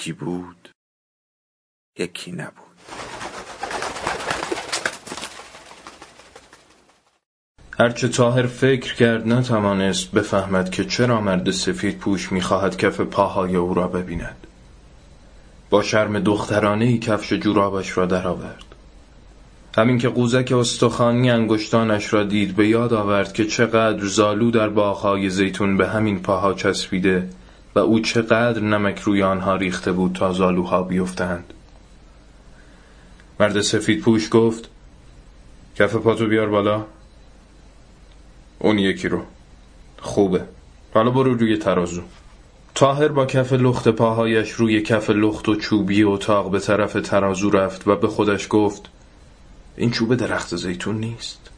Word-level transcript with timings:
یکی 0.00 0.12
بود 0.12 0.68
یکی 1.98 2.32
نبود 2.32 2.76
هرچه 7.78 8.08
تاهر 8.08 8.46
فکر 8.46 8.94
کرد 8.94 9.28
نتوانست 9.28 10.10
بفهمد 10.10 10.70
که 10.70 10.84
چرا 10.84 11.20
مرد 11.20 11.50
سفید 11.50 11.98
پوش 11.98 12.32
می‌خواهد 12.32 12.76
کف 12.76 13.00
پاهای 13.00 13.56
او 13.56 13.74
را 13.74 13.88
ببیند 13.88 14.46
با 15.70 15.82
شرم 15.82 16.20
دخترانه 16.20 16.84
ای 16.84 16.98
کفش 16.98 17.32
جورابش 17.32 17.98
را 17.98 18.06
درآورد. 18.06 18.64
همین 19.76 19.98
که 19.98 20.08
قوزک 20.08 20.52
استخوانی 20.52 21.30
انگشتانش 21.30 22.12
را 22.12 22.24
دید 22.24 22.56
به 22.56 22.68
یاد 22.68 22.92
آورد 22.92 23.32
که 23.32 23.44
چقدر 23.44 24.04
زالو 24.04 24.50
در 24.50 24.68
باغهای 24.68 25.30
زیتون 25.30 25.76
به 25.76 25.88
همین 25.88 26.22
پاها 26.22 26.54
چسبیده 26.54 27.28
و 27.74 27.78
او 27.78 28.00
چقدر 28.00 28.60
نمک 28.60 28.98
روی 29.00 29.22
آنها 29.22 29.56
ریخته 29.56 29.92
بود 29.92 30.12
تا 30.12 30.32
زالوها 30.32 30.82
بیفتند. 30.82 31.54
مرد 33.40 33.60
سفید 33.60 34.00
پوش 34.00 34.28
گفت 34.30 34.68
کف 35.76 35.96
پاتو 35.96 36.26
بیار 36.26 36.48
بالا. 36.48 36.84
اون 38.58 38.78
یکی 38.78 39.08
رو. 39.08 39.22
خوبه. 39.98 40.44
حالا 40.94 41.10
برو 41.10 41.34
روی 41.34 41.56
ترازو. 41.56 42.02
تاهر 42.74 43.08
با 43.08 43.26
کف 43.26 43.52
لخت 43.52 43.88
پاهایش 43.88 44.50
روی 44.50 44.82
کف 44.82 45.10
لخت 45.10 45.48
و 45.48 45.56
چوبی 45.56 46.02
اتاق 46.02 46.50
به 46.50 46.60
طرف 46.60 46.92
ترازو 46.92 47.50
رفت 47.50 47.88
و 47.88 47.96
به 47.96 48.08
خودش 48.08 48.46
گفت 48.50 48.82
این 49.76 49.90
چوب 49.90 50.14
درخت 50.14 50.56
زیتون 50.56 50.98
نیست. 50.98 51.49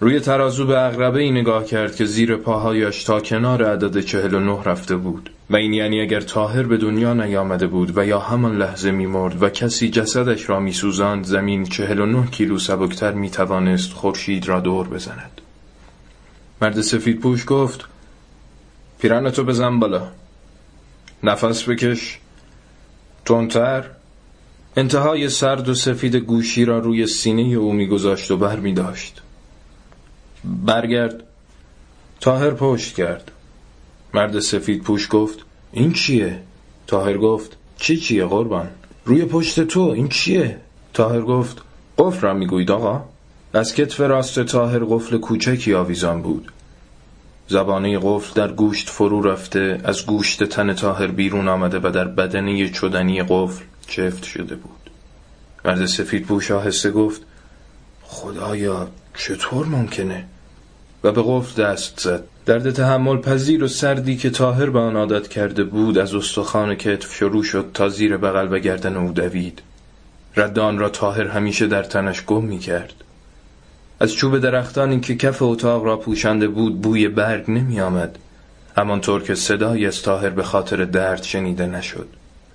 روی 0.00 0.20
ترازو 0.20 0.66
به 0.66 0.80
اغربه 0.80 1.20
ای 1.20 1.30
نگاه 1.30 1.64
کرد 1.64 1.96
که 1.96 2.04
زیر 2.04 2.36
پاهایش 2.36 3.04
تا 3.04 3.20
کنار 3.20 3.64
عدد 3.64 4.00
چهل 4.00 4.34
و 4.34 4.40
نه 4.40 4.64
رفته 4.64 4.96
بود. 4.96 5.30
و 5.50 5.56
این 5.56 5.72
یعنی 5.72 6.00
اگر 6.00 6.20
تاهر 6.20 6.62
به 6.62 6.76
دنیا 6.76 7.14
نیامده 7.14 7.66
بود 7.66 7.98
و 7.98 8.06
یا 8.06 8.18
همان 8.18 8.58
لحظه 8.58 8.90
میمرد 8.90 9.42
و 9.42 9.48
کسی 9.48 9.90
جسدش 9.90 10.48
را 10.48 10.60
میسوزاند 10.60 11.24
زمین 11.24 11.64
چهل 11.64 12.00
و 12.00 12.06
نه 12.06 12.26
کیلو 12.26 12.58
سبکتر 12.58 13.12
می‌توانست 13.12 13.92
خورشید 13.92 14.48
را 14.48 14.60
دور 14.60 14.88
بزند. 14.88 15.40
مرد 16.62 16.80
سفید 16.80 17.20
پوش 17.20 17.44
گفت 17.46 17.84
پیرنتو 18.98 19.44
بزن 19.44 19.78
بالا. 19.78 20.08
نفس 21.22 21.68
بکش. 21.68 22.18
تونتر 23.24 23.84
انتهای 24.76 25.28
سرد 25.28 25.68
و 25.68 25.74
سفید 25.74 26.16
گوشی 26.16 26.64
را 26.64 26.78
روی 26.78 27.06
سینه 27.06 27.42
او 27.42 27.72
میگذاشت 27.72 28.30
و 28.30 28.36
بر 28.36 28.56
می 28.56 28.72
داشت 28.72 29.22
برگرد 30.46 31.22
تاهر 32.20 32.50
پشت 32.50 32.94
کرد 32.94 33.32
مرد 34.14 34.40
سفید 34.40 34.82
پوش 34.82 35.08
گفت 35.10 35.38
این 35.72 35.92
چیه؟ 35.92 36.40
تاهر 36.86 37.18
گفت 37.18 37.56
چی 37.76 37.96
چیه 37.96 38.24
قربان؟ 38.24 38.68
روی 39.04 39.24
پشت 39.24 39.60
تو 39.60 39.80
این 39.80 40.08
چیه؟ 40.08 40.60
تاهر 40.94 41.20
گفت 41.20 41.62
قفل 41.98 42.20
را 42.20 42.34
می‌گوید 42.34 42.70
آقا؟ 42.70 43.04
از 43.52 43.74
کتف 43.74 44.00
راست 44.00 44.40
تاهر 44.40 44.84
قفل 44.84 45.18
کوچکی 45.18 45.74
آویزان 45.74 46.22
بود 46.22 46.52
زبانه 47.48 47.98
قفل 48.02 48.34
در 48.34 48.52
گوشت 48.52 48.90
فرو 48.90 49.22
رفته 49.22 49.80
از 49.84 50.06
گوشت 50.06 50.44
تن 50.44 50.72
تاهر 50.72 51.06
بیرون 51.06 51.48
آمده 51.48 51.78
و 51.78 51.90
در 51.90 52.04
بدنه 52.04 52.68
چدنی 52.68 53.22
قفل 53.22 53.64
چفت 53.88 54.24
شده 54.24 54.54
بود 54.54 54.90
مرد 55.64 55.86
سفید 55.86 56.26
پوش 56.26 56.50
آهسته 56.50 56.90
گفت 56.90 57.22
خدایا 58.02 58.88
چطور 59.14 59.66
ممکنه؟ 59.66 60.24
و 61.04 61.12
به 61.12 61.22
قفل 61.26 61.62
دست 61.62 62.00
زد. 62.00 62.24
درد 62.46 62.70
تحمل 62.70 63.16
پذیر 63.16 63.64
و 63.64 63.68
سردی 63.68 64.16
که 64.16 64.30
تاهر 64.30 64.70
به 64.70 64.78
آن 64.78 64.96
عادت 64.96 65.28
کرده 65.28 65.64
بود 65.64 65.98
از 65.98 66.14
استخوان 66.14 66.74
کتف 66.74 67.14
شروع 67.14 67.42
شد 67.42 67.70
تا 67.74 67.88
زیر 67.88 68.16
بغل 68.16 68.48
و 68.54 68.58
گردن 68.58 68.96
او 68.96 69.12
دوید. 69.12 69.62
رد 70.36 70.58
آن 70.58 70.78
را 70.78 70.88
تاهر 70.88 71.26
همیشه 71.26 71.66
در 71.66 71.82
تنش 71.82 72.24
گم 72.24 72.44
می 72.44 72.58
کرد 72.58 72.94
از 74.00 74.12
چوب 74.12 74.38
درختانی 74.38 75.00
که 75.00 75.16
کف 75.16 75.42
اتاق 75.42 75.84
را 75.84 75.96
پوشنده 75.96 76.48
بود 76.48 76.80
بوی 76.80 77.08
برگ 77.08 77.50
نمی 77.50 77.80
آمد 77.80 78.18
همانطور 78.76 79.22
که 79.22 79.34
صدای 79.34 79.86
از 79.86 80.02
تاهر 80.02 80.30
به 80.30 80.42
خاطر 80.42 80.84
درد 80.84 81.22
شنیده 81.22 81.66
نشد. 81.66 82.08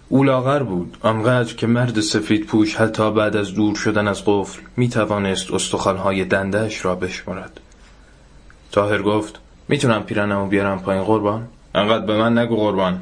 او 0.09 0.23
لاغر 0.23 0.63
بود. 0.63 0.97
آنقدر 1.01 1.53
که 1.53 1.67
مرد 1.67 1.99
سفید 1.99 2.45
پوش 2.45 2.75
حتی 2.75 3.11
بعد 3.11 3.35
از 3.35 3.53
دور 3.53 3.75
شدن 3.75 4.07
از 4.07 4.25
قفل 4.25 4.61
می 4.77 4.89
توانست 4.89 5.51
استخوانهای 5.51 6.25
دندهش 6.25 6.85
را 6.85 6.95
بشمرد. 6.95 7.59
تاهر 8.71 9.01
گفت 9.01 9.39
می‌تونم 9.67 10.03
پیرنمو 10.03 10.47
بیارم 10.47 10.79
پایین 10.79 11.03
قربان؟ 11.03 11.47
انقدر 11.75 12.05
به 12.05 12.17
من 12.17 12.37
نگو 12.37 12.55
قربان. 12.55 12.99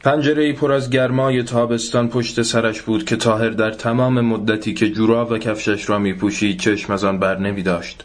پنجره 0.00 0.42
ای 0.44 0.52
پر 0.52 0.72
از 0.72 0.90
گرمای 0.90 1.42
تابستان 1.42 2.08
پشت 2.08 2.42
سرش 2.42 2.82
بود 2.82 3.04
که 3.04 3.16
تاهر 3.16 3.48
در 3.50 3.70
تمام 3.70 4.20
مدتی 4.20 4.74
که 4.74 4.90
جوراب 4.90 5.30
و 5.30 5.38
کفشش 5.38 5.90
را 5.90 5.98
میپوشید 5.98 6.60
چشم 6.60 6.92
از 6.92 7.04
آن 7.04 7.18
بر 7.18 7.38
نمی 7.38 7.62
داشت. 7.62 8.04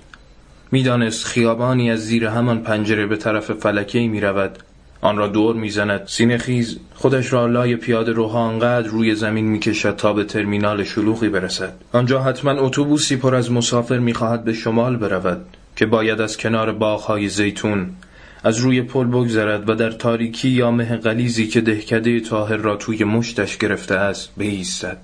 می‌دانست 0.72 1.26
خیابانی 1.26 1.92
از 1.92 2.00
زیر 2.00 2.26
همان 2.26 2.60
پنجره 2.60 3.06
به 3.06 3.18
طرف 3.18 3.52
فلکه 3.52 4.00
ای 4.00 4.08
می 4.08 4.22
رود 4.22 4.60
آن 5.02 5.18
را 5.18 5.28
دور 5.28 5.56
می‌زند. 5.56 6.02
سینه 6.08 6.38
خیز 6.38 6.80
خودش 6.96 7.34
را 7.34 7.48
لای 7.48 7.76
پیاده 7.76 8.12
روها 8.12 8.40
آنقدر 8.40 8.88
روی 8.88 9.16
زمین 9.16 9.46
می‌کشد 9.46 9.96
تا 9.96 10.14
به 10.14 10.24
ترمینال 10.24 10.84
شلوغی 10.84 11.30
برسد. 11.30 11.74
آنجا 11.92 12.22
حتما 12.22 12.52
اتوبوسی 12.52 13.16
پر 13.16 13.36
از 13.36 13.52
مسافر 13.52 13.98
می‌خواهد 13.98 14.44
به 14.44 14.54
شمال 14.54 14.98
برود. 14.98 15.46
که 15.76 15.86
باید 15.86 16.22
از 16.22 16.38
کنار 16.38 16.72
باغهای 16.72 17.30
زیتون 17.30 17.90
از 18.44 18.58
روی 18.58 18.82
پل 18.82 19.08
بگذرد 19.08 19.70
و 19.70 19.76
در 19.76 19.92
تاریکی 19.92 20.50
یا 20.50 20.72
مه 20.72 20.98
غلیزی 20.98 21.48
که 21.48 21.62
دهکده 21.62 22.20
تاهر 22.20 22.58
را 22.58 22.76
توی 22.76 23.04
مشتش 23.04 23.58
گرفته 23.58 23.96
است 23.96 24.30
بایستد. 24.38 24.98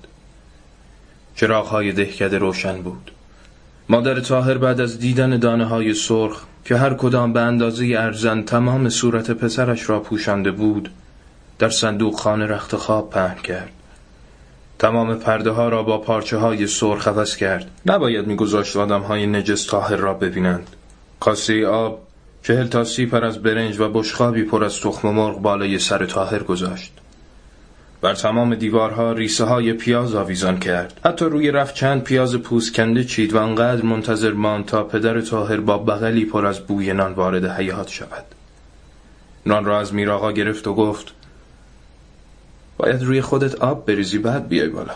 چراغهای 1.36 1.92
دهکده 1.92 2.38
روشن 2.38 2.82
بود. 2.82 3.12
مادر 3.90 4.20
تاهر 4.20 4.58
بعد 4.58 4.82
از 4.82 5.00
دیدن 5.00 5.38
دانه 5.38 5.66
های 5.66 5.94
سرخ 5.94 6.44
که 6.66 6.78
هر 6.78 6.94
کدام 6.94 7.34
به 7.34 7.40
اندازه 7.40 7.86
ارزن 7.86 8.42
تمام 8.42 8.90
صورت 8.90 9.32
پسرش 9.32 9.90
را 9.90 10.00
پوشانده 10.00 10.52
بود 10.52 10.90
در 11.60 11.70
صندوق 11.70 12.16
خانه 12.20 12.46
رخت 12.46 12.76
خواب 12.76 13.10
پهن 13.10 13.36
کرد. 13.36 13.72
تمام 14.80 15.16
پرده 15.16 15.52
ها 15.52 15.70
را 15.70 15.84
با 15.84 15.98
پارچه 15.98 16.38
های 16.38 16.68
سرخ 16.68 17.08
عوض 17.08 17.36
کرد. 17.36 17.72
نباید 17.86 18.28
میگذاشت 18.28 18.78
آدم 18.78 19.02
های 19.02 19.28
نجس 19.28 19.66
تاهر 19.66 19.96
را 19.96 20.14
ببینند. 20.14 20.68
کاسه 21.20 21.68
آب 21.68 22.02
چهل 22.44 22.68
تا 22.68 22.86
پر 23.12 23.26
از 23.26 23.42
برنج 23.42 23.80
و 23.80 23.90
بشخابی 23.90 24.44
پر 24.44 24.64
از 24.64 24.80
تخم 24.80 25.10
مرغ 25.10 25.42
بالای 25.42 25.80
سر 25.80 26.06
تاهر 26.06 26.44
گذاشت. 26.44 26.94
بر 28.02 28.14
تمام 28.14 28.56
دیوارها 28.56 29.12
ریسه 29.12 29.44
های 29.44 29.74
پیاز 29.74 30.16
آویزان 30.16 30.60
کرد. 30.60 31.00
حتی 31.06 31.26
روی 31.26 31.52
رفت 31.52 31.76
چند 31.76 32.04
پیاز 32.04 32.36
پوست 32.36 32.74
کنده 32.74 33.04
چید 33.04 33.34
و 33.34 33.38
انقدر 33.38 33.86
منتظر 33.86 34.32
ماند 34.32 34.66
تا 34.66 34.84
پدر 34.84 35.22
تاهر 35.22 35.60
با 35.60 35.78
بغلی 35.78 36.26
پر 36.26 36.46
از 36.46 36.60
بوی 36.60 36.94
نان 36.94 37.14
وارد 37.14 37.46
حیات 37.46 37.88
شود. 37.88 38.26
نان 39.46 39.66
را 39.66 39.80
از 39.80 39.94
میراقا 39.94 40.32
گرفت 40.32 40.68
و 40.68 40.74
گفت 40.74 41.14
باید 42.80 43.04
روی 43.04 43.22
خودت 43.22 43.56
آب 43.56 43.86
بریزی 43.86 44.18
بعد 44.18 44.48
بیای 44.48 44.70
بالا. 44.70 44.94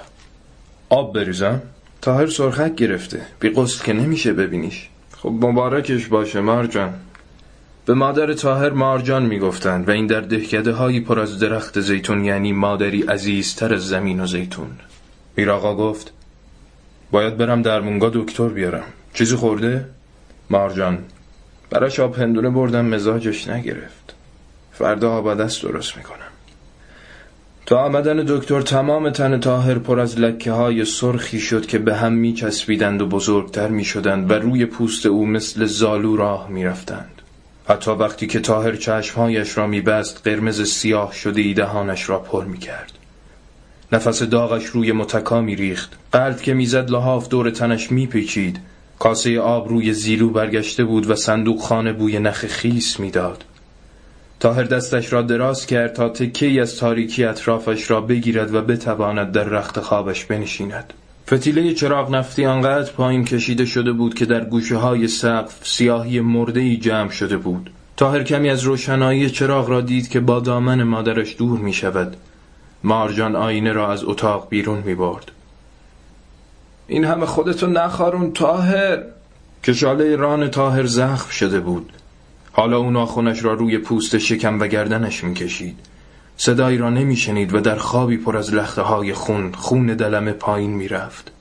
آب 0.90 1.16
بریزم؟ 1.16 1.62
تاهر 2.02 2.28
سرخک 2.28 2.76
گرفته. 2.76 3.22
بی 3.40 3.50
قسل 3.50 3.84
که 3.84 3.94
نمیشه 3.94 4.34
ببینیش. 4.34 4.90
خب 5.18 5.30
مبارکش 5.30 6.08
باشه 6.08 6.42
مارجان 6.42 6.94
به 7.86 7.94
مادر 7.94 8.34
تاهر 8.34 8.70
مارجان 8.70 9.26
می‌گفتند 9.26 9.88
و 9.90 9.92
این 9.92 10.08
در 10.08 10.22
دهکده 10.22 10.72
هایی 10.72 11.00
پر 11.00 11.20
از 11.20 11.40
درخت 11.40 11.80
زیتون 11.80 12.26
یعنی 12.26 12.52
مادری 12.52 13.02
عزیزتر 13.02 13.74
از 13.74 13.88
زمین 13.88 14.20
و 14.20 14.26
زیتون. 14.26 14.72
میراقا 15.36 15.76
گفت 15.76 16.12
باید 17.12 17.38
برم 17.38 17.62
در 17.62 17.82
مونگا 17.82 18.10
دکتر 18.14 18.48
بیارم. 18.48 18.86
چیزی 19.14 19.36
خورده؟ 19.36 19.86
مارجان 20.50 20.98
براش 21.70 22.00
آب 22.00 22.16
هندونه 22.16 22.50
بردم 22.50 22.86
مزاجش 22.86 23.48
نگرفت. 23.48 24.16
فردا 24.72 25.12
آب 25.12 25.34
دست 25.34 25.64
درست 25.64 25.98
می‌کنم. 25.98 26.33
تا 27.66 27.80
آمدن 27.80 28.24
دکتر 28.28 28.62
تمام 28.62 29.10
تن 29.10 29.40
تاهر 29.40 29.78
پر 29.80 30.00
از 30.00 30.20
لکه 30.20 30.52
های 30.52 30.86
سرخی 30.86 31.40
شد 31.40 31.66
که 31.66 31.80
به 31.80 31.96
هم 31.96 32.14
می 32.14 32.34
چسبیدند 32.34 33.02
و 33.02 33.08
بزرگتر 33.08 33.68
می 33.68 33.84
شدند 33.84 34.32
و 34.32 34.34
روی 34.34 34.66
پوست 34.66 35.06
او 35.06 35.26
مثل 35.26 35.66
زالو 35.66 36.16
راه 36.16 36.50
می 36.50 36.66
رفتند. 36.66 37.22
حتی 37.70 37.92
وقتی 37.92 38.28
که 38.28 38.40
تاهر 38.40 38.76
چشمهایش 38.76 39.58
را 39.58 39.68
میبست 39.68 40.22
قرمز 40.24 40.62
سیاه 40.62 41.14
شده 41.14 41.42
ای 41.42 41.54
دهانش 41.54 42.10
را 42.10 42.20
پر 42.20 42.46
می‌کرد. 42.46 42.92
نفس 43.92 44.24
داغش 44.24 44.66
روی 44.66 44.92
متکا 44.92 45.40
ریخت 45.40 45.98
قلب 46.12 46.42
که 46.42 46.54
می‌زد 46.54 46.90
لحاف 46.90 47.30
دور 47.30 47.50
تنش 47.50 47.92
میپیچید. 47.92 48.60
کاسه 49.00 49.40
آب 49.40 49.70
روی 49.70 49.94
زیلو 49.94 50.30
برگشته 50.30 50.84
بود 50.84 51.10
و 51.10 51.16
صندوق 51.16 51.62
خانه 51.62 51.94
بوی 51.94 52.20
نخ 52.20 52.46
خیس 52.46 53.00
می‌داد. 53.00 53.44
تاهر 54.44 54.64
دستش 54.64 55.14
را 55.14 55.22
دراز 55.22 55.66
کرد 55.66 55.94
تا 55.94 56.10
تکی 56.10 56.60
از 56.60 56.78
تاریکی 56.78 57.24
اطرافش 57.24 57.92
را 57.92 58.02
بگیرد 58.02 58.56
و 58.56 58.62
بتواند 58.62 59.32
در 59.32 59.44
رخت 59.44 59.80
خوابش 59.80 60.26
بنشیند. 60.26 60.94
فتیله 61.34 61.74
چراغ 61.74 62.16
نفتی 62.16 62.46
آنقدر 62.46 62.92
پایین 62.92 63.26
کشیده 63.26 63.66
شده 63.66 63.92
بود 63.92 64.14
که 64.14 64.26
در 64.26 64.46
گوشه 64.46 64.78
های 64.78 65.08
سقف 65.08 65.68
سیاهی 65.68 66.20
مرده 66.20 66.60
ای 66.60 66.78
جمع 66.78 67.10
شده 67.10 67.38
بود. 67.38 67.70
تاهر 67.98 68.24
کمی 68.24 68.50
از 68.50 68.62
روشنایی 68.62 69.30
چراغ 69.30 69.70
را 69.70 69.82
دید 69.82 70.10
که 70.10 70.20
با 70.20 70.40
دامن 70.40 70.84
مادرش 70.84 71.36
دور 71.38 71.60
می 71.60 71.74
شود 71.74 72.18
مارجان 72.84 73.36
آینه 73.36 73.72
را 73.72 73.92
از 73.92 74.04
اتاق 74.04 74.50
بیرون 74.50 74.84
می 74.86 74.96
برد 74.96 75.32
این 76.88 77.06
همه 77.06 77.26
خودتو 77.26 77.68
نخارون 77.68 78.34
تاهر 78.34 79.04
کشاله 79.64 80.16
ران 80.16 80.50
تاهر 80.50 80.86
زخم 80.86 81.30
شده 81.30 81.60
بود. 81.60 81.92
حالا 82.56 82.78
او 82.78 82.92
ناخونش 82.92 83.44
را 83.44 83.54
روی 83.54 83.78
پوست 83.78 84.18
شکم 84.18 84.60
و 84.60 84.68
گردنش 84.68 85.24
می‌کشید. 85.24 85.80
صدایی 86.38 86.78
را 86.78 86.90
نمیشنید 86.90 87.54
و 87.54 87.60
در 87.60 87.76
خوابی 87.76 88.18
پر 88.18 88.38
از 88.38 88.54
لخته 88.54 88.82
های 88.82 89.14
خون 89.14 89.52
خون 89.52 89.86
دلمه 89.86 90.32
پایین 90.32 90.72
می‌رفت. 90.72 91.32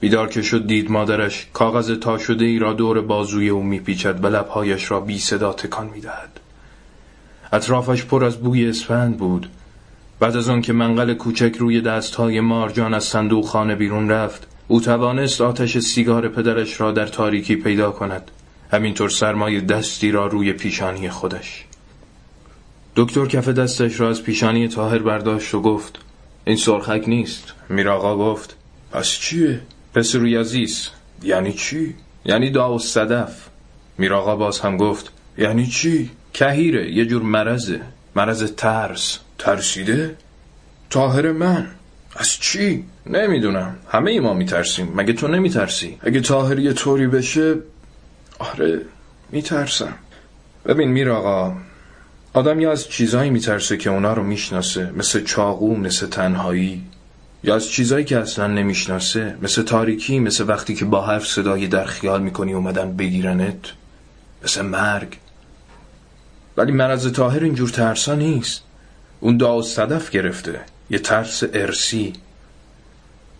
بیدار 0.00 0.28
که 0.28 0.42
شد 0.42 0.66
دید 0.66 0.90
مادرش 0.90 1.46
کاغذ 1.52 1.98
تا 1.98 2.18
شده 2.18 2.44
ای 2.44 2.58
را 2.58 2.72
دور 2.72 3.00
بازوی 3.00 3.48
او 3.48 3.62
میپیچد 3.62 4.24
و 4.24 4.28
لبهایش 4.28 4.90
را 4.90 5.00
بی 5.00 5.18
صدا 5.18 5.52
تکان 5.52 5.86
می‌دهد. 5.94 6.40
اطرافش 7.52 8.04
پر 8.04 8.24
از 8.24 8.36
بوی 8.36 8.68
اسفند 8.68 9.16
بود. 9.16 9.48
بعد 10.20 10.36
از 10.36 10.48
آن 10.48 10.60
که 10.62 10.72
منقل 10.72 11.14
کوچک 11.14 11.56
روی 11.58 11.80
دستهای 11.80 12.40
مارجان 12.40 12.94
از 12.94 13.04
صندوق 13.04 13.46
خانه 13.46 13.74
بیرون 13.74 14.10
رفت 14.10 14.46
او 14.68 14.80
توانست 14.80 15.40
آتش 15.40 15.78
سیگار 15.78 16.28
پدرش 16.28 16.80
را 16.80 16.92
در 16.92 17.06
تاریکی 17.06 17.56
پیدا 17.56 17.90
کند. 17.90 18.30
همینطور 18.72 19.08
سرمایه 19.08 19.60
دستی 19.60 20.10
را 20.10 20.26
روی 20.26 20.52
پیشانی 20.52 21.10
خودش 21.10 21.64
دکتر 22.96 23.26
کف 23.26 23.48
دستش 23.48 24.00
را 24.00 24.10
از 24.10 24.22
پیشانی 24.22 24.68
تاهر 24.68 24.98
برداشت 24.98 25.54
و 25.54 25.60
گفت 25.60 25.98
این 26.44 26.56
سرخک 26.56 27.04
نیست 27.06 27.52
میراقا 27.68 28.16
گفت 28.16 28.56
پس 28.92 29.08
چیه؟ 29.08 29.60
پس 29.94 30.14
روی 30.14 30.36
عزیز 30.36 30.88
یعنی 31.22 31.52
چی؟ 31.52 31.94
یعنی 32.24 32.50
دا 32.50 32.74
و 32.74 32.78
صدف 32.78 33.48
میراقا 33.98 34.36
باز 34.36 34.60
هم 34.60 34.76
گفت 34.76 35.12
یعنی 35.38 35.66
چی؟ 35.66 36.10
کهیره 36.32 36.92
یه 36.92 37.06
جور 37.06 37.22
مرزه 37.22 37.80
مرز 38.16 38.52
ترس 38.52 39.18
ترسیده؟ 39.38 40.16
تاهر 40.90 41.32
من 41.32 41.66
از 42.16 42.30
چی؟ 42.30 42.84
نمی‌دونم 43.06 43.76
همه 43.88 44.10
ای 44.10 44.20
ما 44.20 44.34
میترسیم 44.34 44.92
مگه 44.94 45.12
تو 45.12 45.28
نمیترسی؟ 45.28 45.98
اگه 46.00 46.20
تاهر 46.20 46.58
یه 46.58 46.72
طوری 46.72 47.06
بشه 47.06 47.54
آره 48.38 48.80
میترسم. 49.30 49.94
ببین 50.66 50.88
میر 50.88 51.10
آقا 51.10 51.56
آدم 52.32 52.60
یا 52.60 52.72
از 52.72 52.88
چیزایی 52.88 53.30
میترسه 53.30 53.76
که 53.76 53.90
اونا 53.90 54.12
رو 54.12 54.22
می‌شناسه 54.22 54.90
مثل 54.96 55.24
چاقو 55.24 55.76
مثل 55.76 56.06
تنهایی 56.06 56.82
یا 57.44 57.54
از 57.54 57.68
چیزایی 57.68 58.04
که 58.04 58.18
اصلا 58.18 58.46
نمی‌شناسه 58.46 59.36
مثل 59.42 59.62
تاریکی 59.62 60.18
مثل 60.18 60.44
وقتی 60.48 60.74
که 60.74 60.84
با 60.84 61.06
حرف 61.06 61.26
صدایی 61.26 61.68
در 61.68 61.84
خیال 61.84 62.22
می‌کنی 62.22 62.52
اومدن 62.52 62.96
بگیرنت 62.96 63.72
مثل 64.44 64.62
مرگ. 64.62 65.18
ولی 66.56 66.72
مرز 66.72 67.12
تاهر 67.12 67.44
اینجور 67.44 67.68
ترسا 67.68 68.14
نیست. 68.14 68.62
اون 69.20 69.36
دا 69.36 69.62
صدف 69.62 70.10
گرفته 70.10 70.60
یه 70.90 70.98
ترس 70.98 71.42
ارسی. 71.52 72.12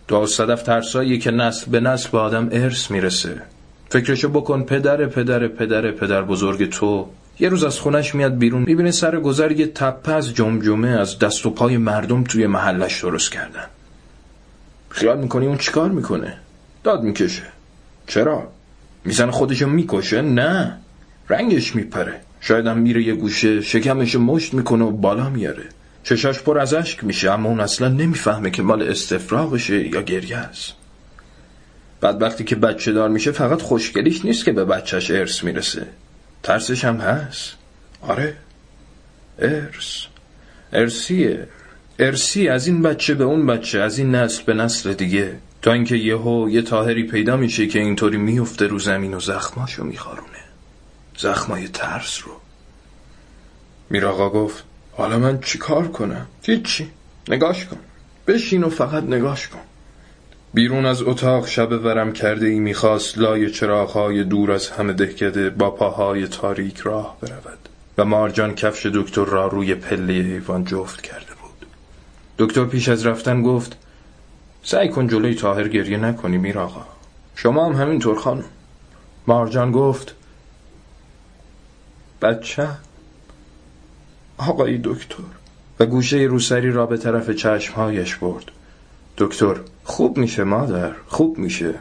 دا 0.07 0.25
صدف 0.25 0.63
ترسایی 0.63 1.19
که 1.19 1.31
نسل 1.31 1.71
به 1.71 1.79
نسل 1.79 2.09
به 2.09 2.17
آدم 2.17 2.49
ارث 2.51 2.91
می‌رسه. 2.91 3.41
فکرشو 3.89 4.29
بکن 4.29 4.63
پدر 4.63 5.05
پدر 5.05 5.47
پدر 5.47 5.91
پدر 5.91 6.21
بزرگ 6.21 6.69
تو. 6.69 7.09
یه 7.39 7.49
روز 7.49 7.63
از 7.63 7.79
خونش 7.79 8.15
میاد 8.15 8.37
بیرون 8.37 8.63
می‌بینه 8.67 8.91
سر 8.91 9.19
گذر 9.19 9.51
یه 9.51 9.67
تپه 9.67 10.11
از 10.11 10.33
جمجمه 10.33 10.87
از 10.87 11.19
دست 11.19 11.45
و 11.45 11.49
پای 11.49 11.77
مردم 11.77 12.23
توی 12.23 12.47
محلش 12.47 13.01
درست 13.01 13.31
کردن. 13.31 13.65
خیال 14.89 15.17
می‌کنی 15.17 15.47
اون 15.47 15.57
چیکار 15.57 15.89
می‌کنه؟ 15.89 16.37
داد 16.83 17.03
می‌کشه. 17.03 17.43
چرا؟ 18.07 18.47
میزن 19.05 19.31
خودشو 19.31 19.67
می‌کشه؟ 19.67 20.21
نه. 20.21 20.77
رنگش 21.29 21.75
میپره. 21.75 22.21
شاید 22.41 22.67
هم 22.67 22.77
میره 22.77 23.03
یه 23.03 23.13
گوشه 23.13 23.61
شکمش 23.61 24.15
مشت 24.15 24.53
می‌کنه 24.53 24.85
و 24.85 24.91
بالا 24.91 25.29
میاره. 25.29 25.63
چشاش 26.03 26.41
پر 26.41 26.59
از 26.59 26.73
اشک 26.73 27.03
میشه 27.03 27.31
اما 27.31 27.49
اون 27.49 27.59
اصلا 27.59 27.87
نمی‌فهمه 27.87 28.51
که 28.51 28.61
مال 28.61 28.81
استفراغشه 28.81 29.87
یا 29.87 30.01
گریه 30.01 30.37
است. 30.37 30.73
بعد 32.01 32.21
وقتی 32.21 32.43
که 32.43 32.55
بچه 32.55 32.91
دار 32.91 33.09
میشه 33.09 33.31
فقط 33.31 33.61
خوشگلیش 33.61 34.25
نیست 34.25 34.45
که 34.45 34.51
به 34.51 34.65
بچهش 34.65 35.11
ارث 35.11 35.43
می‌رسه. 35.43 35.87
ترسش 36.43 36.85
هم 36.85 36.97
هست. 36.97 37.53
آره. 38.01 38.37
ارث. 39.39 40.05
ارسیه 40.73 41.47
ارسی 41.99 42.47
از 42.47 42.67
این 42.67 42.81
بچه 42.81 43.13
به 43.13 43.23
اون 43.23 43.45
بچه 43.45 43.79
از 43.79 43.97
این 43.97 44.15
نسل 44.15 44.43
به 44.43 44.53
نسل 44.53 44.93
دیگه. 44.93 45.37
تا 45.61 45.73
اینکه 45.73 45.95
یهو 45.95 46.49
یه 46.49 46.61
تاهری 46.61 47.03
پیدا 47.03 47.37
میشه 47.37 47.67
که 47.67 47.79
اینطوری 47.79 48.17
میفته 48.17 48.67
رو 48.67 48.79
زمین 48.79 49.13
و 49.13 49.19
زخماشو 49.19 49.83
میخارونه. 49.83 50.43
زخمای 51.17 51.67
ترس 51.67 52.21
رو. 52.25 52.31
میراقا 53.89 54.29
گفت 54.29 54.63
حالا 54.91 55.19
من 55.19 55.39
چی 55.39 55.57
کار 55.57 55.87
کنم؟ 55.87 56.27
هیچی. 56.41 56.89
نگاش 57.29 57.65
کن. 57.65 57.77
بشین 58.27 58.63
و 58.63 58.69
فقط 58.69 59.03
نگاش 59.03 59.47
کن. 59.47 59.59
بیرون 60.57 60.85
از 60.85 61.01
اتاق 61.01 61.47
شب 61.47 61.71
ورم 61.71 62.11
کرده 62.11 62.47
ای 62.47 62.59
می‌خواست 62.59 63.17
لای 63.17 63.51
چراغهای 63.51 64.23
دور 64.23 64.51
از 64.51 64.69
همه 64.69 64.93
دهکده 64.93 65.49
با 65.49 65.71
پاهای 65.71 66.27
تاریک 66.27 66.77
راه 66.77 67.17
برود 67.21 67.69
و 67.97 68.05
مارجان 68.05 68.55
کفش 68.55 68.85
دکتر 68.85 69.25
را 69.25 69.47
روی 69.47 69.75
پله 69.75 70.13
حیوان 70.13 70.65
جفت 70.65 71.01
کرده 71.01 71.33
بود. 71.41 71.67
دکتر 72.37 72.65
پیش 72.65 72.89
از 72.89 73.05
رفتن 73.05 73.41
گفت 73.41 73.77
سعی 74.63 74.89
کن 74.89 75.07
جلوی 75.07 75.35
تاهر 75.35 75.67
گریه 75.67 75.97
نکنی 75.97 76.37
میر 76.37 76.59
آقا 76.59 76.85
شما 77.35 77.65
هم 77.65 77.81
همینطور 77.81 78.19
خانم. 78.19 78.45
مارجان 79.27 79.71
گفت 79.71 80.15
بچه 82.21 82.67
آقای 84.37 84.79
دکتر. 84.83 85.23
و 85.79 85.85
گوشه 85.85 86.17
روسری 86.17 86.71
را 86.71 86.85
به 86.85 86.97
طرف 86.97 87.29
چشمهایش 87.29 88.15
برد. 88.15 88.51
دکتر. 89.17 89.55
خوب 89.83 90.17
میشه 90.17 90.43
مادر. 90.43 90.91
خوب 91.07 91.37
میشه. 91.37 91.73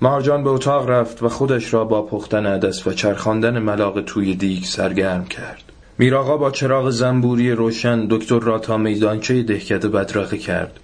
مارجان 0.00 0.44
به 0.44 0.50
اتاق 0.50 0.90
رفت 0.90 1.22
و 1.22 1.28
خودش 1.28 1.74
را 1.74 1.84
با 1.84 2.02
پختن 2.02 2.46
عدس 2.46 2.86
و 2.86 2.92
چرخاندن 2.92 3.58
ملاق 3.58 4.00
توی 4.00 4.34
دیگ 4.34 4.64
سرگرم 4.64 5.24
کرد. 5.24 5.62
میراقا 5.98 6.36
با 6.36 6.50
چراغ 6.50 6.90
زنبوری 6.90 7.52
روشن 7.52 8.06
دکتر 8.10 8.40
را 8.40 8.58
تا 8.58 8.76
میدانچه 8.76 9.42
دهکده 9.42 9.88
بدرقه 9.88 10.38
کرد. 10.38 10.80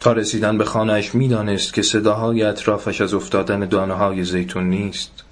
تا 0.00 0.12
رسیدن 0.12 0.58
به 0.58 0.64
خانهش 0.64 1.14
می‌دانست 1.14 1.74
که 1.74 1.82
صداهای 1.82 2.42
اطرافش 2.42 3.00
از 3.00 3.14
افتادن 3.14 3.60
دانه 3.60 3.94
های 3.94 4.24
زیتون 4.24 4.68
نیست. 4.68 5.24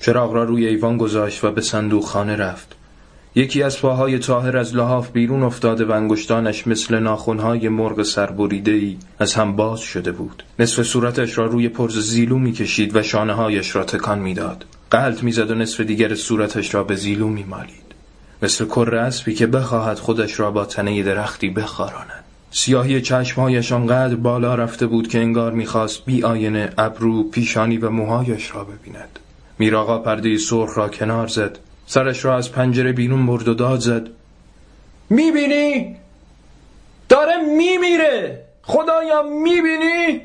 چراغ 0.00 0.32
را 0.32 0.44
روی 0.44 0.66
ایوان 0.66 0.96
گذاشت 0.96 1.44
و 1.44 1.50
به 1.50 1.60
صندوق 1.60 2.04
خانه 2.04 2.36
رفت. 2.36 2.76
یکی 3.34 3.62
از 3.62 3.80
پاهای 3.80 4.18
تاهر 4.18 4.56
از 4.56 4.76
لحاف 4.76 5.10
بیرون 5.10 5.42
افتاده 5.42 5.84
و 5.84 5.92
انگشتانش 5.92 6.66
مثل 6.66 6.98
ناخونهای 6.98 7.68
مرغ 7.68 8.02
سربریده 8.02 8.70
ای 8.70 8.96
از 9.18 9.34
هم 9.34 9.56
باز 9.56 9.80
شده 9.80 10.12
بود. 10.12 10.42
نصف 10.58 10.82
صورتش 10.82 11.38
را 11.38 11.46
روی 11.46 11.68
پرز 11.68 11.98
زیلو 11.98 12.38
می‌کشید 12.38 12.96
و 12.96 13.02
شانه 13.02 13.32
هایش 13.32 13.76
را 13.76 13.84
تکان 13.84 14.18
می‌داد. 14.18 14.64
قلط 14.90 15.22
می‌زد 15.22 15.50
و 15.50 15.54
نصف 15.54 15.80
دیگر 15.80 16.14
صورتش 16.14 16.74
را 16.74 16.84
به 16.84 16.96
زیلو 16.96 17.28
میمالید. 17.28 17.94
مثل 18.42 18.64
کر 18.64 18.94
اسبی 18.94 19.34
که 19.34 19.46
بخواهد 19.46 19.98
خودش 19.98 20.40
را 20.40 20.50
با 20.50 20.64
تنه 20.64 21.02
درختی 21.02 21.50
بخاراند. 21.50 22.24
سیاهی 22.50 23.00
چشمهایش 23.00 23.72
آنقدر 23.72 24.14
بالا 24.14 24.54
رفته 24.54 24.86
بود 24.86 25.08
که 25.08 25.18
انگار 25.18 25.52
می‌خواست 25.52 26.04
بی 26.04 26.22
آینه 26.22 26.72
ابرو 26.78 27.30
پیشانی 27.30 27.76
و 27.76 27.90
موهایش 27.90 28.54
را 28.54 28.64
ببیند. 28.64 29.18
میراقا 29.58 29.98
پرده 29.98 30.38
سرخ 30.38 30.78
را 30.78 30.88
کنار 30.88 31.26
زد. 31.26 31.58
سرش 31.92 32.24
را 32.24 32.36
از 32.36 32.52
پنجره 32.52 32.92
بیرون 32.92 33.26
برد 33.26 33.48
و 33.48 33.54
داد 33.54 33.80
زد. 33.80 34.06
می‌بینی؟ 35.10 35.96
داره 37.08 37.36
میمیره. 37.56 38.44
خدایا 38.62 39.22
می‌بینی؟ 39.22 40.20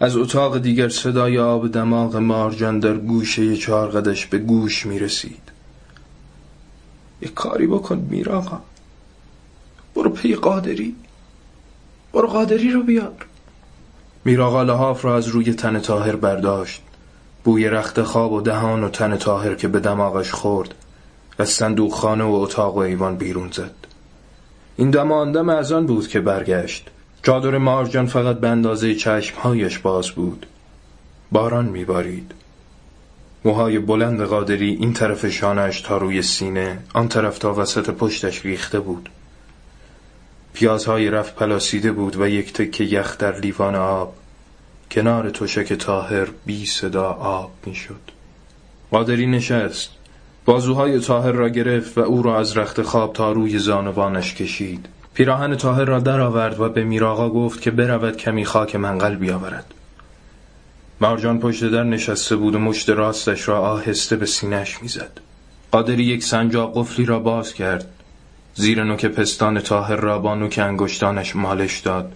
از 0.00 0.16
اتاق 0.16 0.58
دیگر 0.58 0.88
صدای 0.88 1.38
آب 1.38 1.72
دماغ 1.72 2.16
مارجان 2.16 2.78
در 2.78 2.94
گوشه 2.94 3.56
چارقدش 3.56 4.26
به 4.26 4.38
گوش 4.38 4.86
می‌رسید. 4.86 5.42
یه 7.22 7.28
کاری 7.28 7.66
بکن 7.66 8.06
میراقا 8.10 8.60
برو 9.94 10.10
پی 10.10 10.34
قادری. 10.34 10.96
برو 12.12 12.28
قادری 12.28 12.70
رو 12.70 12.82
بیار. 12.82 13.26
میراقا 14.24 14.62
لحاف 14.62 15.04
را 15.04 15.16
از 15.16 15.28
روی 15.28 15.54
تن 15.54 15.80
تاهر 15.80 16.16
برداشت. 16.16 16.82
بوی 17.44 17.68
رخت 17.68 18.02
خواب 18.02 18.32
و 18.32 18.40
دهان 18.40 18.84
و 18.84 18.88
تن 18.88 19.16
تاهر 19.16 19.54
که 19.54 19.68
به 19.68 19.80
دماغش 19.80 20.32
خورد 20.32 20.74
از 21.38 21.48
صندوق 21.48 21.92
خانه 21.92 22.24
و 22.24 22.32
اتاق 22.32 22.74
و 22.74 22.78
ایوان 22.78 23.16
بیرون 23.16 23.50
زد. 23.52 23.74
این 24.76 24.90
دم 24.90 25.48
از 25.48 25.72
آن 25.72 25.86
بود 25.86 26.08
که 26.08 26.20
برگشت. 26.20 26.90
چادر 27.22 27.58
مارجان 27.58 28.06
فقط 28.06 28.36
به 28.36 28.48
اندازه 28.48 28.94
چشمهایش 28.94 29.78
باز 29.78 30.10
بود. 30.10 30.46
باران 31.32 31.64
میبارید. 31.64 32.32
موهای 33.44 33.78
بلند 33.78 34.22
قادری 34.22 34.70
این 34.70 34.92
طرف 34.92 35.26
شانش 35.26 35.80
تا 35.80 35.96
روی 35.96 36.22
سینه 36.22 36.78
آن 36.94 37.08
طرف 37.08 37.38
تا 37.38 37.54
وسط 37.54 37.90
پشتش 37.90 38.44
ریخته 38.44 38.80
بود. 38.80 39.08
پیازهای 40.52 41.10
رفت 41.10 41.34
پلاسیده 41.34 41.92
بود 41.92 42.16
و 42.20 42.28
یک 42.28 42.52
تکه 42.52 42.84
یخ 42.84 43.18
در 43.18 43.38
لیوان 43.38 43.74
آب. 43.74 44.14
کنار 44.94 45.30
تشک 45.30 45.72
تاهر 45.72 46.28
بی 46.46 46.66
صدا 46.66 47.08
آب 47.10 47.50
می‌شد. 47.66 48.00
قادری 48.90 49.26
نشست. 49.26 49.90
بازوهای 50.44 51.00
تاهر 51.00 51.32
را 51.32 51.48
گرفت 51.48 51.98
و 51.98 52.00
او 52.00 52.22
را 52.22 52.38
از 52.38 52.56
رخت 52.56 52.82
خواب 52.82 53.12
تا 53.12 53.32
روی 53.32 53.58
زانوانش 53.58 54.34
کشید. 54.34 54.86
پیراهن 55.14 55.56
تاهر 55.56 55.84
را 55.84 56.00
درآورد 56.00 56.60
و 56.60 56.68
به 56.68 56.84
میراغا 56.84 57.30
گفت 57.30 57.62
که 57.62 57.70
برود 57.70 58.16
کمی 58.16 58.44
خاک 58.44 58.76
منقل 58.76 59.14
بیاورد. 59.14 59.74
مارجان 61.00 61.40
پشت 61.40 61.64
در 61.64 61.84
نشسته 61.84 62.36
بود 62.36 62.54
و 62.54 62.58
مشت 62.58 62.90
راستش 62.90 63.48
را 63.48 63.60
آهسته 63.60 64.16
به 64.16 64.26
سینش 64.26 64.82
می‌زد. 64.82 65.20
قادری 65.72 66.04
یک 66.04 66.24
سنجاق 66.24 66.78
قفلی 66.78 67.04
را 67.04 67.18
باز 67.18 67.54
کرد. 67.54 67.86
زیر 68.54 68.84
نوک 68.84 69.06
پستان 69.06 69.60
تاهر 69.60 69.96
را 69.96 70.18
با 70.18 70.34
نوک 70.34 70.58
انگشتانش 70.62 71.36
مالش 71.36 71.78
داد. 71.78 72.12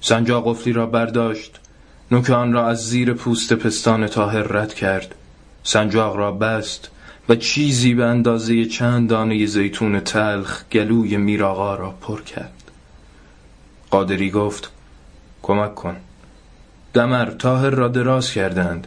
سنجاق 0.00 0.50
قفلی 0.50 0.72
را 0.72 0.86
برداشت. 0.86 1.60
نوک 2.10 2.30
آن 2.30 2.52
را 2.52 2.68
از 2.68 2.88
زیر 2.88 3.12
پوست 3.12 3.52
پستان 3.52 4.06
تاهر 4.06 4.42
رد 4.42 4.74
کرد. 4.74 5.14
سنجاق 5.62 6.16
را 6.16 6.32
بست 6.32 6.90
و 7.28 7.34
چیزی 7.34 7.94
به 7.94 8.04
اندازه 8.04 8.64
چند 8.64 9.08
دانه 9.08 9.46
زیتون 9.46 10.00
تلخ 10.00 10.64
گلوی 10.72 11.16
میراغا 11.16 11.74
را 11.74 11.90
پر 11.90 12.22
کرد. 12.22 12.70
قادری 13.90 14.30
گفت 14.30 14.70
کمک 15.42 15.74
کن. 15.74 15.96
دمر 16.94 17.30
تاهر 17.30 17.70
را 17.70 17.88
دراز 17.88 18.30
کردند. 18.30 18.86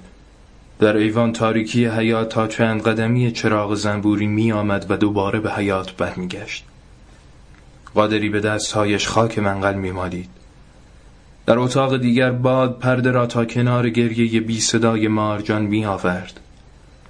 در 0.79 0.97
ایوان 0.97 1.33
تاریکی 1.33 1.85
حیات 1.85 2.29
تا 2.29 2.47
چند 2.47 2.81
قدمی 2.81 3.31
چراغ 3.31 3.75
زنبوری 3.75 4.27
می 4.27 4.51
آمد 4.51 4.85
و 4.89 4.97
دوباره 4.97 5.39
به 5.39 5.51
حیات 5.51 5.91
برمیگشت. 5.91 6.65
قادری 7.95 8.29
به 8.29 8.39
دستهایش 8.39 9.07
خاک 9.07 9.39
منقل 9.39 9.75
می 9.75 9.91
مالید. 9.91 10.38
در 11.49 11.59
اتاق 11.59 11.97
دیگر 11.97 12.31
باد 12.31 12.79
پرده 12.79 13.11
را 13.11 13.25
تا 13.27 13.45
کنار 13.45 13.89
گریه 13.89 14.41
بی 14.41 14.59
صدای 14.59 15.07
مارجان 15.07 15.61
می 15.61 15.85
آورد. 15.85 16.39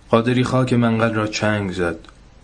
قادری 0.10 0.44
خاک 0.44 0.74
منقل 0.74 1.14
را 1.14 1.28
چنگ 1.28 1.72
زد. 1.72 1.96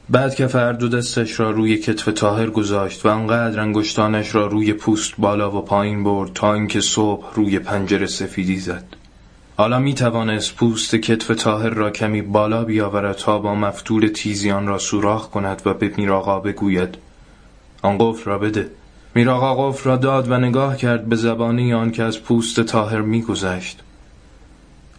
بعد 0.09 0.35
کف 0.35 0.55
هر 0.55 0.73
دو 0.73 0.87
دستش 0.87 1.39
را 1.39 1.51
روی 1.51 1.77
کتف 1.77 2.05
تاهر 2.05 2.49
گذاشت 2.49 3.05
و 3.05 3.09
آنقدر 3.09 3.59
انگشتانش 3.59 4.35
را 4.35 4.47
روی 4.47 4.73
پوست 4.73 5.13
بالا 5.17 5.57
و 5.57 5.61
پایین 5.61 6.03
برد 6.03 6.33
تا 6.33 6.53
اینکه 6.53 6.81
صبح 6.81 7.33
روی 7.33 7.59
پنجره 7.59 8.07
سفیدی 8.07 8.59
زد. 8.59 8.85
حالا 9.57 9.79
می 9.79 9.93
توانست 9.93 10.55
پوست 10.55 10.95
کتف 10.95 11.27
تاهر 11.27 11.69
را 11.69 11.91
کمی 11.91 12.21
بالا 12.21 12.63
بیاورد 12.63 13.15
تا 13.15 13.39
با 13.39 13.55
مفتول 13.55 14.07
تیزیان 14.07 14.67
را 14.67 14.77
سوراخ 14.77 15.29
کند 15.29 15.61
و 15.65 15.73
به 15.73 15.91
میراقا 15.97 16.39
بگوید. 16.39 16.97
آن 17.81 17.97
قفل 17.97 18.23
را 18.25 18.37
بده. 18.37 18.69
میراقا 19.17 19.69
قفل 19.69 19.89
را 19.89 19.97
داد 19.97 20.31
و 20.31 20.37
نگاه 20.37 20.77
کرد 20.77 21.05
به 21.05 21.15
زبانی 21.15 21.73
آن 21.73 21.91
که 21.91 22.03
از 22.03 22.21
پوست 22.21 22.59
تاهر 22.59 23.01
میگذشت. 23.01 23.79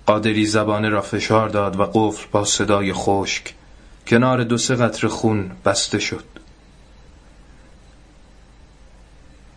قادری 0.06 0.46
زبانه 0.46 0.88
را 0.88 1.00
فشار 1.00 1.48
داد 1.48 1.80
و 1.80 1.84
قفل 1.84 2.26
با 2.32 2.44
صدای 2.44 2.92
خشک 2.92 3.54
کنار 4.06 4.44
دو 4.44 4.58
سه 4.58 4.76
قطر 4.76 5.08
خون 5.08 5.50
بسته 5.64 5.98
شد. 5.98 6.24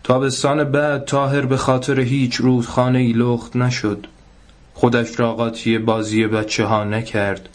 تابستان 0.04 0.64
بعد 0.64 1.04
تاهر 1.04 1.40
به 1.40 1.56
خاطر 1.56 2.00
هیچ 2.00 2.36
رودخانه 2.36 2.98
ای 2.98 3.12
لخت 3.12 3.56
نشد. 3.56 4.06
خودش 4.74 5.20
را 5.20 5.34
قاطی 5.34 5.78
بازی 5.78 6.26
بچه 6.26 6.64
ها 6.64 6.84
نکرد 6.84 7.48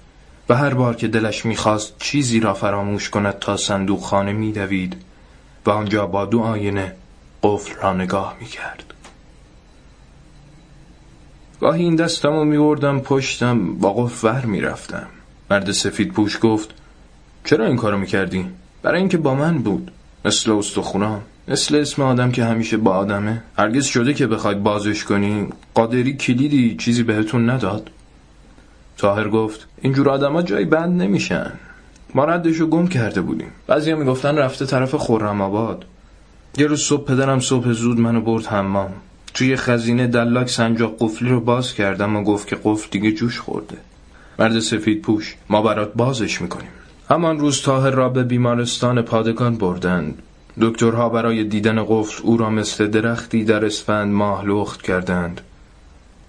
و 0.49 0.55
هر 0.55 0.73
بار 0.73 0.95
که 0.95 1.07
دلش 1.07 1.45
می‌خواست 1.45 1.93
چیزی 1.99 2.39
را 2.39 2.53
فراموش 2.53 3.09
کند 3.09 3.39
تا 3.39 3.57
صندوق 3.57 4.01
خانه 4.01 4.33
میدوید. 4.33 4.95
و 5.65 5.69
آنجا 5.69 6.05
با 6.05 6.25
دو 6.25 6.39
آینه 6.39 6.95
قفل 7.43 7.75
را 7.81 7.93
نگاه 7.93 8.37
می‌کرد. 8.39 8.93
گاهی 11.61 11.83
این 11.83 11.95
دستم 11.95 12.29
رو 12.29 12.45
میوردم 12.45 12.99
پشتم 12.99 13.75
با 13.75 13.93
قفل 13.93 14.27
ور 14.27 14.45
می‌رفتم. 14.45 15.07
مرد 15.51 15.71
سفید 15.71 16.11
پوش 16.13 16.39
گفت 16.41 16.73
چرا 17.43 17.65
این 17.65 17.75
کارو 17.75 17.97
می‌کردی؟ 17.97 18.45
برای 18.81 18.99
اینکه 18.99 19.17
با 19.17 19.35
من 19.35 19.57
بود. 19.57 19.91
مثل 20.25 20.51
استخونام 20.51 21.21
مثل 21.47 21.75
اسم 21.75 22.01
آدم 22.01 22.31
که 22.31 22.45
همیشه 22.45 22.77
با 22.77 22.91
آدمه. 22.91 23.43
هرگز 23.57 23.85
شده 23.85 24.13
که 24.13 24.27
بخواید 24.27 24.63
بازش 24.63 25.03
کنی. 25.03 25.47
قادری 25.73 26.13
کلیدی 26.13 26.75
چیزی 26.75 27.03
بهتون 27.03 27.49
نداد. 27.49 27.89
تاهر 28.97 29.29
گفت 29.29 29.67
اینجور 29.81 30.09
آدما 30.09 30.41
جایی 30.41 30.65
بند 30.65 31.01
نمیشن. 31.01 31.51
ما 32.15 32.25
ردشو 32.25 32.67
گم 32.67 32.87
کرده 32.87 33.21
بودیم. 33.21 33.51
بعضی 33.67 33.91
هم 33.91 33.99
می‌گفتن 33.99 34.37
رفته 34.37 34.65
طرف 34.65 34.95
خورم 34.95 35.41
آباد. 35.41 35.85
یه 36.57 36.67
روز 36.67 36.81
صبح 36.81 37.05
پدرم 37.05 37.39
صبح 37.39 37.71
زود 37.71 37.99
منو 37.99 38.21
برد 38.21 38.45
حمام. 38.45 38.91
توی 39.33 39.55
خزینه 39.55 40.07
دلاک 40.07 40.49
سنجاق 40.49 40.95
قفلی 40.99 41.29
رو 41.29 41.39
باز 41.39 41.73
کردم 41.73 42.15
و 42.15 42.23
گفت 42.23 42.47
که 42.47 42.57
قفل 42.63 42.87
دیگه 42.91 43.11
جوش 43.11 43.39
خورده. 43.39 43.77
مرد 44.39 44.59
سفید 44.59 45.01
پوش. 45.01 45.35
ما 45.49 45.61
برات 45.61 45.93
بازش 45.93 46.41
می‌کنیم. 46.41 46.69
همان 47.09 47.39
روز 47.39 47.61
تاهر 47.61 47.91
را 47.91 48.09
به 48.09 48.23
بیمارستان 48.23 49.01
پادگان 49.01 49.55
بردند. 49.57 50.21
دکترها 50.61 51.09
برای 51.09 51.43
دیدن 51.43 51.83
قفل 51.83 52.23
او 52.23 52.37
را 52.37 52.49
مثل 52.49 52.87
درختی 52.87 53.43
در 53.43 53.65
اسفند 53.65 54.13
ماه 54.13 54.45
لخت 54.45 54.81
کردند. 54.81 55.41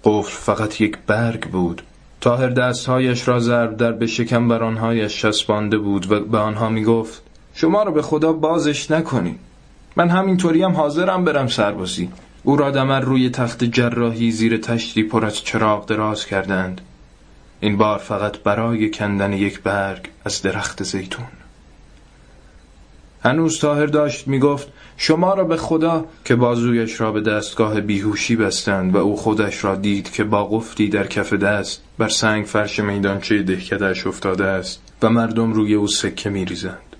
قفل 0.03 0.31
فقط 0.31 0.81
یک 0.81 0.97
برگ 1.07 1.49
بود. 1.49 1.81
تاهر 2.21 2.49
دستهایش 2.49 3.27
را 3.27 3.39
ضرب 3.39 3.77
در 3.77 3.91
به 3.91 4.07
شکمبرانهایش 4.07 5.21
چسبانده 5.21 5.77
بود 5.77 6.11
و 6.11 6.19
به 6.19 6.37
آنها 6.37 6.69
می 6.69 6.83
گفت 6.83 7.21
شما 7.53 7.83
را 7.83 7.91
به 7.91 8.01
خدا 8.01 8.33
بازش 8.33 8.91
نکنید 8.91 9.39
من 9.97 10.09
همینطوری 10.09 10.63
هم 10.63 10.71
حاضرم 10.71 11.25
برم 11.25 11.47
سربازی. 11.47 12.09
او 12.43 12.57
را 12.57 12.71
دمر 12.71 12.99
روی 12.99 13.29
تخت 13.29 13.63
جراحی 13.63 14.31
زیر 14.31 14.57
تشتی 14.57 15.03
پر 15.03 15.25
از 15.25 15.43
چراغ 15.43 15.85
دراز 15.85 16.25
کردند. 16.25 16.81
این 17.59 17.77
بار 17.77 17.97
فقط 17.97 18.37
برای 18.37 18.91
کندن 18.91 19.33
یک 19.33 19.61
برگ 19.61 20.09
از 20.25 20.41
درخت 20.41 20.83
زیتون. 20.83 21.25
هنوز 23.27 23.59
تاهر 23.59 23.85
داشت 23.85 24.27
می‌گفت 24.27 24.67
شما 24.97 25.33
را 25.33 25.43
به 25.43 25.57
خدا 25.57 26.05
که 26.25 26.35
بازویش 26.35 27.01
را 27.01 27.11
به 27.11 27.21
دستگاه 27.21 27.81
بیهوشی 27.81 28.35
بستند 28.35 28.95
و 28.95 28.97
او 28.97 29.17
خودش 29.17 29.63
را 29.63 29.75
دید 29.75 30.11
که 30.11 30.23
با 30.23 30.45
قفلی 30.45 30.89
در 30.89 31.07
کف 31.07 31.33
دست 31.33 31.81
بر 31.97 32.09
سنگ 32.09 32.45
فرش 32.45 32.79
میدانچه 32.79 33.43
دهکدهش 33.43 34.07
افتاده 34.07 34.45
است 34.45 34.81
و 35.01 35.09
مردم 35.09 35.53
روی 35.53 35.73
او 35.73 35.87
سکه 35.87 36.29
میریزند. 36.29 36.95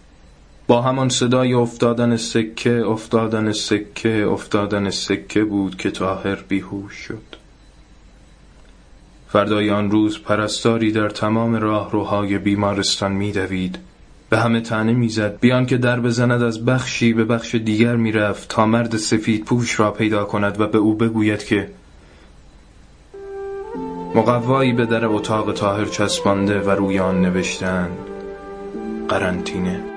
با 0.68 0.82
همان 0.82 1.10
صدای 1.10 1.54
افتادن 1.54 2.18
سکه 2.18 2.86
افتادن 2.86 3.52
سکه 3.52 4.28
افتادن 4.28 4.90
سکه 4.90 5.44
بود 5.44 5.78
که 5.78 5.92
تاهر 5.92 6.36
بیهوش 6.36 6.94
شد. 6.94 7.36
فردای 9.28 9.70
آن 9.70 9.92
روز 9.92 10.20
پرستاری 10.20 10.92
در 10.92 11.10
تمام 11.10 11.56
راهروهای 11.56 12.38
بیمارستان 12.38 13.12
میدوید. 13.12 13.87
به 14.30 14.38
همه 14.38 14.62
تنه 14.62 14.94
می‌زد. 14.94 15.40
بیان 15.40 15.66
که 15.66 15.78
در 15.78 16.00
بزند 16.00 16.44
از 16.44 16.66
بخشی 16.66 17.14
به 17.14 17.26
بخش 17.26 17.56
دیگر 17.56 17.96
می‌رفت 17.96 18.50
تا 18.50 18.66
مرد 18.66 18.98
سفید 18.98 19.46
پوش 19.46 19.80
را 19.80 19.92
پیدا 19.92 20.26
کند 20.26 20.62
و 20.62 20.68
به 20.68 20.78
او 20.78 20.96
بگوید 20.96 21.44
که 21.44 21.70
مقوایی 24.16 24.74
به 24.74 24.86
در 24.86 25.06
اتاق 25.06 25.54
تاهر 25.54 25.86
چسبانده 25.86 26.62
و 26.62 26.70
روی 26.70 27.00
آن 27.00 27.22
نوشتند. 27.22 27.98
قرنطینه. 29.10 29.97